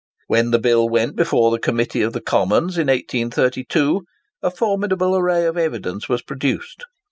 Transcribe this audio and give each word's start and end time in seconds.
When 0.25 0.49
the 0.49 0.57
bill 0.57 0.89
went 0.89 1.15
before 1.15 1.51
the 1.51 1.59
Committee 1.59 2.01
of 2.01 2.11
the 2.11 2.21
Commons 2.21 2.75
in 2.75 2.87
1832, 2.87 4.01
a 4.41 4.49
formidable 4.49 5.15
array 5.15 5.45
of 5.45 5.57
evidence 5.59 6.09
was 6.09 6.23
produced. 6.23 6.85